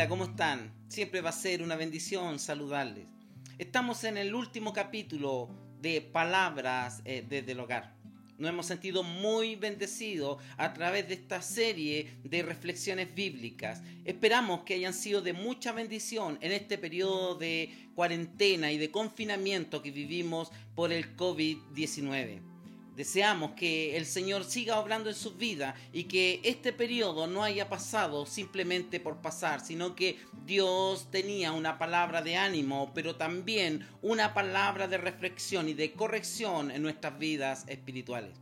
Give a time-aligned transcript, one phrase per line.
[0.00, 0.72] Hola, ¿cómo están?
[0.88, 3.06] Siempre va a ser una bendición saludarles.
[3.58, 7.94] Estamos en el último capítulo de Palabras eh, desde el Hogar.
[8.38, 13.82] Nos hemos sentido muy bendecidos a través de esta serie de reflexiones bíblicas.
[14.06, 19.82] Esperamos que hayan sido de mucha bendición en este periodo de cuarentena y de confinamiento
[19.82, 22.49] que vivimos por el COVID-19.
[23.00, 27.66] Deseamos que el Señor siga obrando en sus vidas y que este periodo no haya
[27.66, 34.34] pasado simplemente por pasar, sino que Dios tenía una palabra de ánimo, pero también una
[34.34, 38.38] palabra de reflexión y de corrección en nuestras vidas espirituales.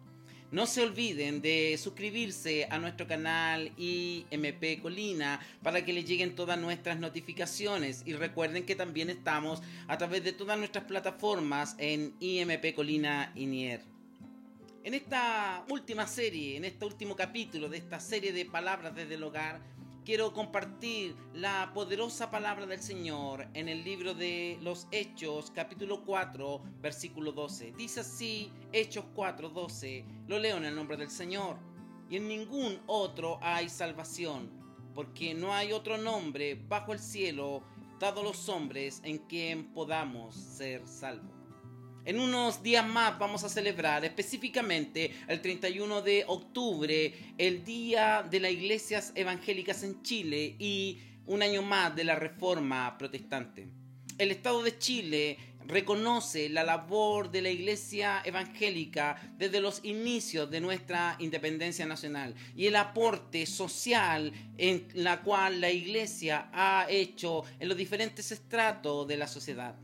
[0.50, 6.58] No se olviden de suscribirse a nuestro canal IMP Colina para que les lleguen todas
[6.58, 12.74] nuestras notificaciones y recuerden que también estamos a través de todas nuestras plataformas en IMP
[12.74, 13.97] Colina Inier.
[14.88, 19.22] En esta última serie, en este último capítulo de esta serie de palabras desde el
[19.22, 19.60] hogar,
[20.02, 26.62] quiero compartir la poderosa palabra del Señor en el libro de los Hechos, capítulo 4,
[26.80, 27.74] versículo 12.
[27.76, 31.58] Dice así, Hechos 4, 12, lo leo en el nombre del Señor.
[32.08, 34.48] Y en ningún otro hay salvación,
[34.94, 37.62] porque no hay otro nombre bajo el cielo
[38.00, 41.37] dado a los hombres en quien podamos ser salvos.
[42.08, 48.40] En unos días más vamos a celebrar específicamente el 31 de octubre el Día de
[48.40, 53.68] las Iglesias Evangélicas en Chile y un año más de la Reforma Protestante.
[54.16, 55.36] El Estado de Chile
[55.66, 62.68] reconoce la labor de la Iglesia Evangélica desde los inicios de nuestra independencia nacional y
[62.68, 69.18] el aporte social en la cual la Iglesia ha hecho en los diferentes estratos de
[69.18, 69.76] la sociedad.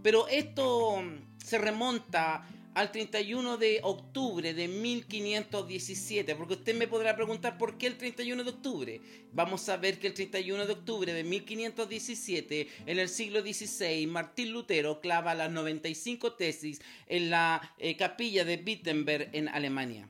[0.00, 1.02] Pero esto
[1.46, 2.44] se remonta
[2.74, 8.42] al 31 de octubre de 1517, porque usted me podrá preguntar por qué el 31
[8.42, 9.00] de octubre.
[9.32, 14.52] Vamos a ver que el 31 de octubre de 1517, en el siglo XVI, Martín
[14.52, 20.08] Lutero clava las 95 tesis en la eh, capilla de Wittenberg en Alemania.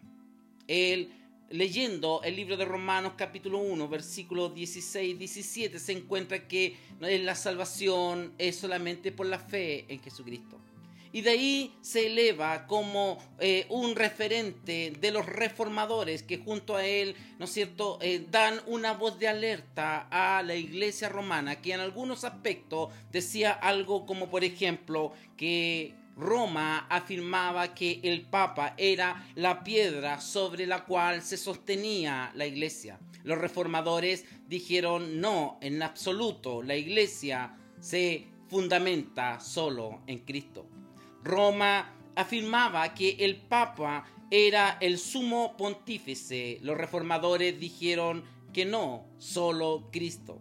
[0.66, 1.12] Él
[1.50, 8.33] leyendo el libro de Romanos capítulo 1, versículos 16 17, se encuentra que la salvación
[8.39, 10.59] es solamente por la fe en Jesucristo
[11.16, 16.84] y de ahí se eleva como eh, un referente de los reformadores que junto a
[16.84, 21.72] él, ¿no es cierto?, eh, dan una voz de alerta a la iglesia romana que
[21.72, 29.27] en algunos aspectos decía algo como por ejemplo que Roma afirmaba que el Papa era
[29.37, 33.00] la piedra sobre la cual se sostenía la iglesia.
[33.25, 40.66] Los reformadores dijeron no, en absoluto, la iglesia se fundamenta solo en Cristo.
[41.26, 46.59] Roma afirmaba que el Papa era el sumo pontífice.
[46.62, 48.22] Los reformadores dijeron
[48.53, 50.41] que no, solo Cristo.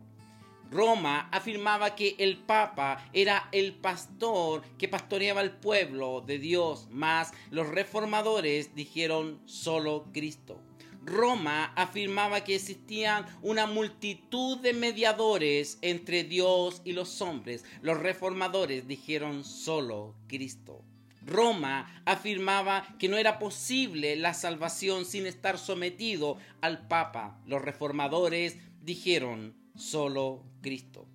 [0.69, 7.33] Roma afirmaba que el Papa era el pastor que pastoreaba al pueblo de Dios, más
[7.49, 10.59] los reformadores dijeron solo Cristo.
[11.05, 17.63] Roma afirmaba que existían una multitud de mediadores entre Dios y los hombres.
[17.81, 20.83] Los reformadores dijeron solo Cristo.
[21.23, 27.39] Roma afirmaba que no era posible la salvación sin estar sometido al Papa.
[27.45, 31.07] Los reformadores dijeron solo Cristo.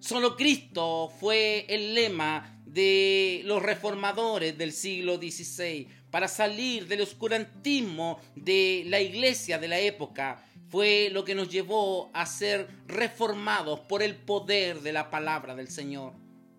[0.00, 8.20] Solo Cristo fue el lema de los reformadores del siglo XVI para salir del oscurantismo
[8.34, 10.44] de la iglesia de la época.
[10.68, 15.68] Fue lo que nos llevó a ser reformados por el poder de la palabra del
[15.68, 16.14] Señor.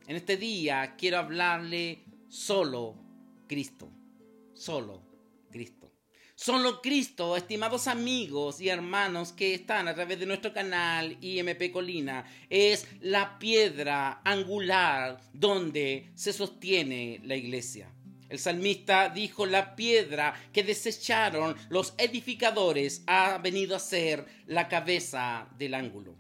[0.08, 2.96] En este día quiero hablarle solo
[3.48, 3.90] Cristo.
[4.54, 5.02] Solo
[5.50, 5.92] Cristo.
[6.36, 12.26] Solo Cristo, estimados amigos y hermanos que están a través de nuestro canal IMP Colina,
[12.50, 17.94] es la piedra angular donde se sostiene la iglesia.
[18.32, 25.50] El salmista dijo, la piedra que desecharon los edificadores ha venido a ser la cabeza
[25.58, 26.16] del ángulo.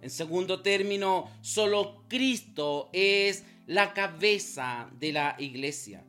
[0.00, 6.02] En segundo término, solo Cristo es la cabeza de la iglesia.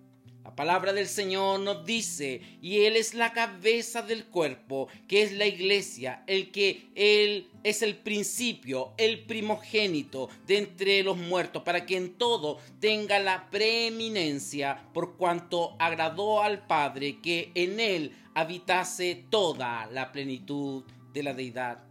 [0.51, 5.31] La palabra del Señor nos dice, y Él es la cabeza del cuerpo, que es
[5.31, 11.85] la iglesia, el que Él es el principio, el primogénito de entre los muertos, para
[11.85, 19.23] que en todo tenga la preeminencia, por cuanto agradó al Padre que en Él habitase
[19.29, 20.83] toda la plenitud
[21.13, 21.81] de la deidad.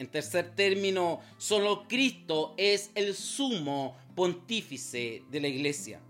[0.00, 6.00] En tercer término, solo Cristo es el sumo pontífice de la iglesia.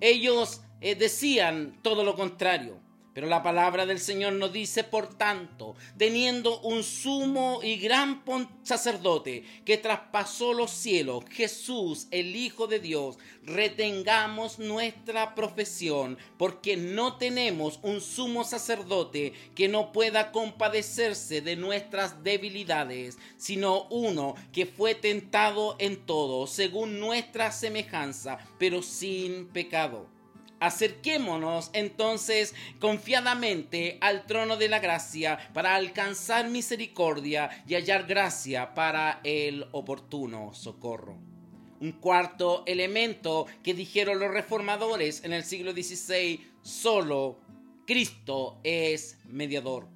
[0.00, 2.78] Ellos eh, decían todo lo contrario.
[3.18, 8.22] Pero la palabra del Señor nos dice, por tanto, teniendo un sumo y gran
[8.62, 17.16] sacerdote que traspasó los cielos, Jesús, el Hijo de Dios, retengamos nuestra profesión, porque no
[17.16, 24.94] tenemos un sumo sacerdote que no pueda compadecerse de nuestras debilidades, sino uno que fue
[24.94, 30.06] tentado en todo, según nuestra semejanza, pero sin pecado.
[30.60, 39.20] Acerquémonos entonces confiadamente al trono de la gracia para alcanzar misericordia y hallar gracia para
[39.22, 41.16] el oportuno socorro.
[41.80, 47.38] Un cuarto elemento que dijeron los reformadores en el siglo XVI, solo
[47.86, 49.86] Cristo es mediador.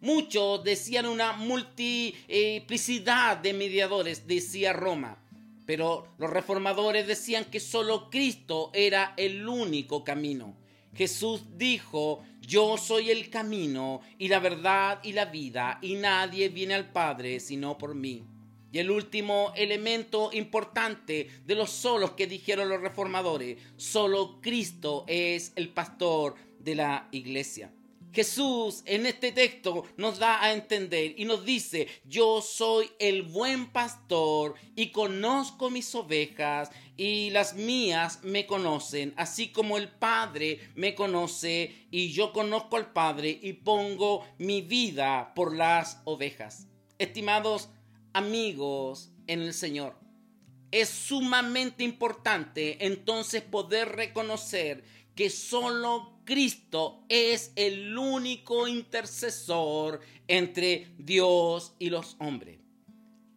[0.00, 5.21] Muchos decían una multiplicidad de mediadores, decía Roma
[5.66, 10.56] pero los reformadores decían que solo Cristo era el único camino.
[10.94, 16.74] Jesús dijo, yo soy el camino y la verdad y la vida, y nadie viene
[16.74, 18.24] al Padre sino por mí.
[18.72, 25.52] Y el último elemento importante de los solos que dijeron los reformadores, solo Cristo es
[25.56, 27.70] el pastor de la iglesia.
[28.12, 33.72] Jesús en este texto nos da a entender y nos dice, yo soy el buen
[33.72, 40.94] pastor y conozco mis ovejas y las mías me conocen, así como el Padre me
[40.94, 46.66] conoce y yo conozco al Padre y pongo mi vida por las ovejas.
[46.98, 47.70] Estimados
[48.12, 49.96] amigos en el Señor,
[50.70, 54.84] es sumamente importante entonces poder reconocer
[55.14, 62.60] que solo Cristo es el único intercesor entre Dios y los hombres.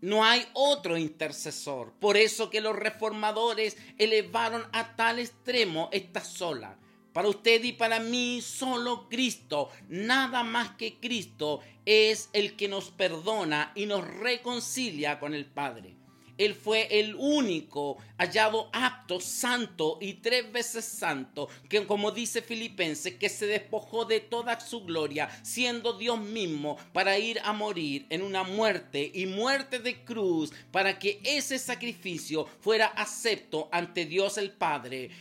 [0.01, 1.93] No hay otro intercesor.
[1.99, 6.77] Por eso que los reformadores elevaron a tal extremo esta sola.
[7.11, 12.91] Para usted y para mí, solo Cristo, nada más que Cristo, es el que nos
[12.91, 15.95] perdona y nos reconcilia con el Padre.
[16.37, 23.15] Él fue el único hallado apto, santo y tres veces santo, que como dice Filipenses,
[23.15, 28.21] que se despojó de toda su gloria, siendo Dios mismo, para ir a morir en
[28.21, 34.51] una muerte y muerte de cruz, para que ese sacrificio fuera acepto ante Dios el
[34.51, 35.11] Padre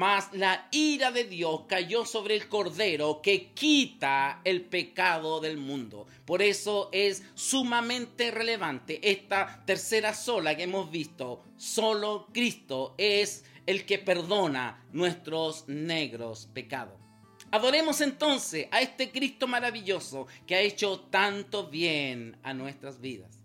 [0.00, 6.06] mas la ira de Dios cayó sobre el Cordero que quita el pecado del mundo.
[6.24, 11.42] Por eso es sumamente relevante esta tercera sola que hemos visto.
[11.58, 16.98] Solo Cristo es el que perdona nuestros negros pecados.
[17.50, 23.44] Adoremos entonces a este Cristo maravilloso que ha hecho tanto bien a nuestras vidas.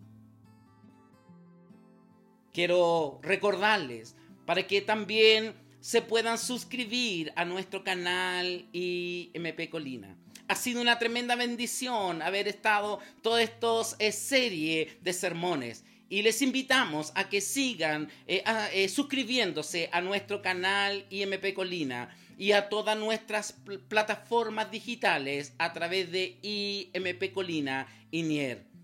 [2.53, 4.15] Quiero recordarles
[4.45, 10.17] para que también se puedan suscribir a nuestro canal IMP Colina.
[10.47, 15.83] Ha sido una tremenda bendición haber estado todas estas eh, serie de sermones.
[16.09, 18.43] Y les invitamos a que sigan eh,
[18.73, 23.53] eh, suscribiéndose a nuestro canal IMP Colina y a todas nuestras
[23.87, 28.74] plataformas digitales a través de IMP Colina y Nier.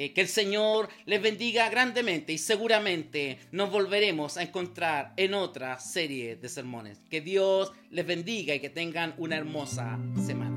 [0.00, 5.80] Eh, que el Señor les bendiga grandemente y seguramente nos volveremos a encontrar en otra
[5.80, 7.00] serie de sermones.
[7.10, 10.47] Que Dios les bendiga y que tengan una hermosa semana.